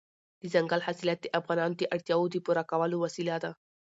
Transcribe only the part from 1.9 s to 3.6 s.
اړتیاوو د پوره کولو وسیله ده.